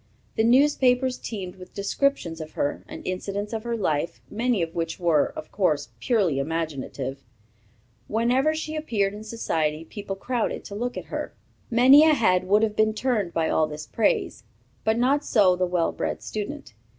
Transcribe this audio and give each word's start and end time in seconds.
The 0.35 0.43
newspapers 0.43 1.19
teemed 1.19 1.57
with 1.57 1.75
descriptions 1.75 2.41
of 2.41 2.53
her, 2.53 2.83
and 2.87 3.05
incidents 3.05 3.53
of 3.53 3.61
her 3.63 3.77
life, 3.77 4.19
many 4.31 4.63
of 4.63 4.73
which 4.73 4.99
were, 4.99 5.27
of 5.35 5.51
course, 5.51 5.89
purely 5.99 6.39
imaginative. 6.39 7.23
Whenever 8.07 8.55
she 8.55 8.75
appeared 8.75 9.13
in 9.13 9.23
society, 9.23 9.85
people 9.85 10.15
crowded 10.15 10.65
to 10.65 10.73
look 10.73 10.97
at 10.97 11.05
her. 11.13 11.35
Many 11.69 12.03
a 12.03 12.15
head 12.15 12.45
would 12.45 12.63
have 12.63 12.75
been 12.75 12.95
turned 12.95 13.31
by 13.31 13.47
all 13.51 13.67
this 13.67 13.85
praise; 13.85 14.43
not 14.87 15.23
so 15.23 15.55
the 15.55 15.67
well 15.67 15.91
bred 15.91 16.23
student. 16.23 16.73